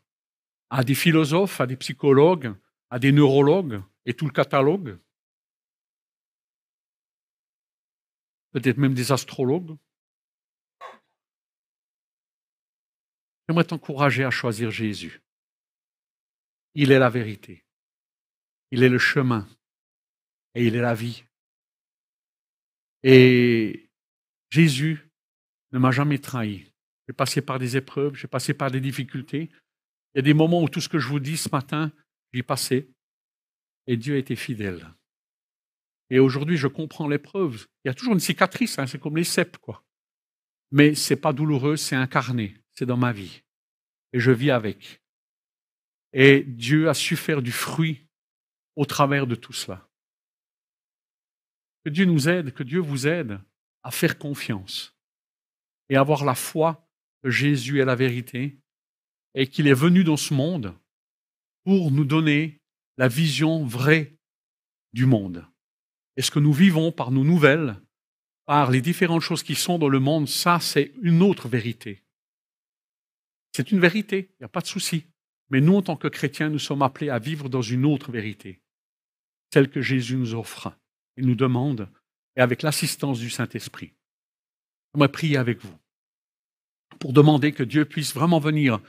[0.72, 2.54] à des philosophes, à des psychologues,
[2.88, 4.98] à des neurologues et tout le catalogue
[8.52, 9.76] Peut-être même des astrologues
[13.46, 15.20] J'aimerais t'encourager à choisir Jésus.
[16.74, 17.64] Il est la vérité.
[18.70, 19.46] Il est le chemin.
[20.54, 21.24] Et il est la vie.
[23.02, 23.90] Et
[24.48, 25.10] Jésus
[25.72, 26.72] ne m'a jamais trahi.
[27.06, 29.50] J'ai passé par des épreuves, j'ai passé par des difficultés.
[30.14, 31.92] Il y a des moments où tout ce que je vous dis ce matin,
[32.32, 32.90] j'y passé.
[33.86, 34.86] Et Dieu a été fidèle.
[36.10, 37.66] Et aujourd'hui, je comprends l'épreuve.
[37.84, 39.84] Il y a toujours une cicatrice, hein, c'est comme les cèpes, quoi.
[40.70, 43.42] Mais c'est pas douloureux, c'est incarné, c'est dans ma vie.
[44.12, 45.02] Et je vis avec.
[46.12, 48.06] Et Dieu a su faire du fruit
[48.76, 49.88] au travers de tout cela.
[51.84, 53.40] Que Dieu nous aide, que Dieu vous aide
[53.82, 54.94] à faire confiance
[55.88, 56.88] et avoir la foi
[57.22, 58.61] que Jésus est la vérité
[59.34, 60.74] et qu'il est venu dans ce monde
[61.64, 62.60] pour nous donner
[62.96, 64.16] la vision vraie
[64.92, 65.46] du monde.
[66.16, 67.76] Et ce que nous vivons par nos nouvelles,
[68.44, 72.02] par les différentes choses qui sont dans le monde, ça, c'est une autre vérité.
[73.56, 75.06] C'est une vérité, il n'y a pas de souci.
[75.50, 78.60] Mais nous, en tant que chrétiens, nous sommes appelés à vivre dans une autre vérité.
[79.52, 80.74] celle que Jésus nous offre
[81.18, 81.88] et nous demande,
[82.36, 83.92] et avec l'assistance du Saint-Esprit.
[84.94, 85.76] J'aimerais prier avec vous
[86.98, 88.80] pour demander que Dieu puisse vraiment venir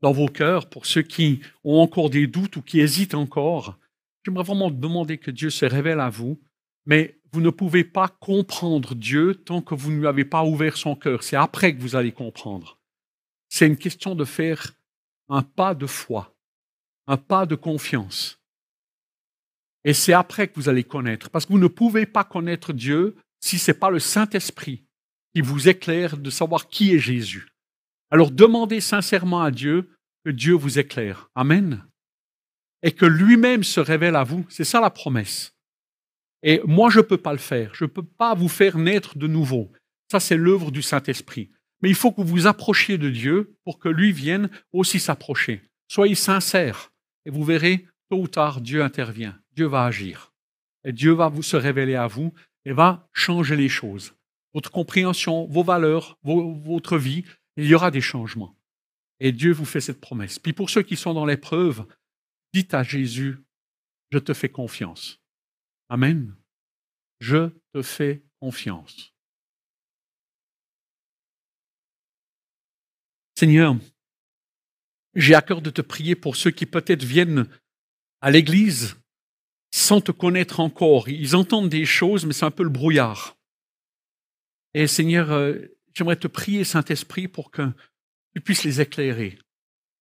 [0.00, 3.78] dans vos cœurs, pour ceux qui ont encore des doutes ou qui hésitent encore.
[4.24, 6.40] J'aimerais vraiment demander que Dieu se révèle à vous,
[6.86, 10.76] mais vous ne pouvez pas comprendre Dieu tant que vous ne lui avez pas ouvert
[10.76, 11.22] son cœur.
[11.22, 12.78] C'est après que vous allez comprendre.
[13.48, 14.72] C'est une question de faire
[15.28, 16.34] un pas de foi,
[17.06, 18.40] un pas de confiance.
[19.84, 23.16] Et c'est après que vous allez connaître, parce que vous ne pouvez pas connaître Dieu
[23.40, 24.84] si ce n'est pas le Saint-Esprit
[25.34, 27.48] qui vous éclaire de savoir qui est Jésus.
[28.10, 29.90] Alors demandez sincèrement à Dieu
[30.24, 31.30] que Dieu vous éclaire.
[31.34, 31.84] Amen.
[32.82, 34.46] Et que lui-même se révèle à vous.
[34.48, 35.54] C'est ça la promesse.
[36.42, 37.74] Et moi, je ne peux pas le faire.
[37.74, 39.72] Je ne peux pas vous faire naître de nouveau.
[40.10, 41.50] Ça, c'est l'œuvre du Saint-Esprit.
[41.82, 45.62] Mais il faut que vous vous approchiez de Dieu pour que lui vienne aussi s'approcher.
[45.88, 46.92] Soyez sincères
[47.24, 49.38] et vous verrez, tôt ou tard, Dieu intervient.
[49.54, 50.32] Dieu va agir.
[50.84, 52.32] Et Dieu va vous se révéler à vous
[52.64, 54.14] et va changer les choses.
[54.54, 57.24] Votre compréhension, vos valeurs, votre vie,
[57.58, 58.56] il y aura des changements.
[59.20, 60.38] Et Dieu vous fait cette promesse.
[60.38, 61.86] Puis pour ceux qui sont dans l'épreuve,
[62.54, 63.38] dites à Jésus,
[64.10, 65.20] je te fais confiance.
[65.88, 66.36] Amen.
[67.20, 69.12] Je te fais confiance.
[73.36, 73.76] Seigneur,
[75.14, 77.48] j'ai à cœur de te prier pour ceux qui peut-être viennent
[78.20, 78.96] à l'Église
[79.72, 81.08] sans te connaître encore.
[81.08, 83.36] Ils entendent des choses, mais c'est un peu le brouillard.
[84.74, 87.72] Et Seigneur, euh, j'aimerais te prier, Saint-Esprit, pour que
[88.34, 89.36] tu puisses les éclairer,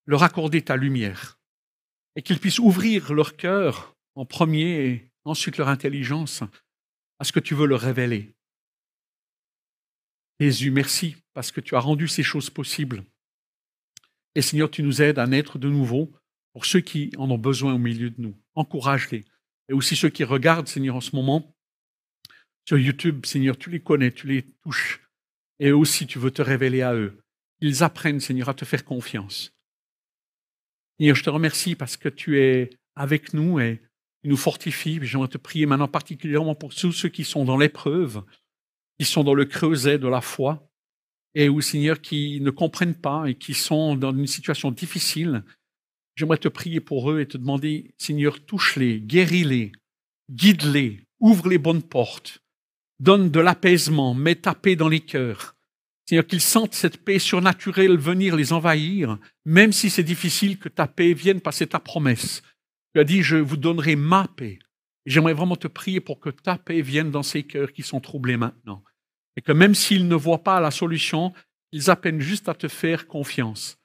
[0.05, 1.39] leur accorder ta lumière,
[2.15, 6.43] et qu'ils puissent ouvrir leur cœur en premier et ensuite leur intelligence
[7.19, 8.35] à ce que tu veux leur révéler.
[10.39, 13.03] Jésus, merci parce que tu as rendu ces choses possibles.
[14.35, 16.13] Et Seigneur, tu nous aides à naître de nouveau
[16.53, 18.39] pour ceux qui en ont besoin au milieu de nous.
[18.53, 19.25] Encourage-les.
[19.69, 21.55] Et aussi ceux qui regardent, Seigneur, en ce moment,
[22.65, 25.06] sur YouTube, Seigneur, tu les connais, tu les touches.
[25.59, 27.19] Et aussi, tu veux te révéler à eux.
[27.61, 29.53] Ils apprennent, Seigneur, à te faire confiance.
[30.99, 33.81] Seigneur, je te remercie parce que tu es avec nous et
[34.23, 34.99] tu nous fortifies.
[35.01, 38.23] J'aimerais te prier maintenant particulièrement pour tous ceux qui sont dans l'épreuve,
[38.99, 40.67] qui sont dans le creuset de la foi,
[41.35, 45.43] et ou Seigneur, qui ne comprennent pas et qui sont dans une situation difficile.
[46.15, 49.71] J'aimerais te prier pour eux et te demander, Seigneur, touche-les, guéris-les,
[50.31, 52.39] guide-les, ouvre les bonnes portes,
[52.99, 55.55] donne de l'apaisement, mets ta paix dans les cœurs.
[56.07, 60.87] Seigneur, qu'ils sentent cette paix surnaturelle venir les envahir, même si c'est difficile que ta
[60.87, 62.41] paix vienne passer ta promesse.
[62.93, 64.59] Tu as dit, je vous donnerai ma paix.
[65.05, 68.37] J'aimerais vraiment te prier pour que ta paix vienne dans ces cœurs qui sont troublés
[68.37, 68.83] maintenant.
[69.35, 71.33] Et que même s'ils ne voient pas la solution,
[71.71, 73.77] ils appellent juste à te faire confiance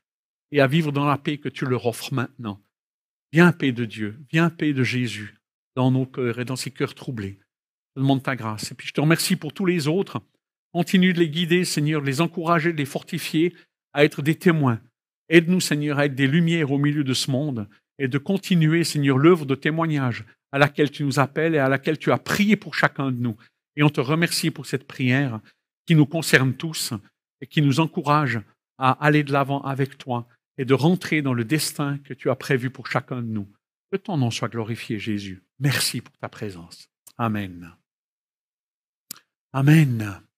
[0.53, 2.63] et à vivre dans la paix que tu leur offres maintenant.
[3.33, 5.39] Viens, paix de Dieu, viens, paix de Jésus,
[5.75, 7.41] dans nos cœurs et dans ces cœurs troublés.
[7.97, 8.73] Je demande ta grâce.
[8.73, 10.21] Et puis je te remercie pour tous les autres.
[10.73, 13.55] Continue de les guider, Seigneur, de les encourager, de les fortifier
[13.93, 14.81] à être des témoins.
[15.29, 17.69] Aide-nous, Seigneur, à être des lumières au milieu de ce monde
[17.99, 21.99] et de continuer, Seigneur, l'œuvre de témoignage à laquelle tu nous appelles et à laquelle
[21.99, 23.37] tu as prié pour chacun de nous.
[23.77, 25.41] Et on te remercie pour cette prière
[25.87, 26.93] qui nous concerne tous
[27.41, 28.41] et qui nous encourage
[28.79, 30.27] à aller de l'avant avec toi
[30.59, 33.49] et de rentrer dans le destin que tu as prévu pour chacun de nous.
[33.91, 35.43] Que ton nom soit glorifié, Jésus.
[35.59, 36.89] Merci pour ta présence.
[37.19, 37.73] Amen.
[39.55, 40.32] Amen.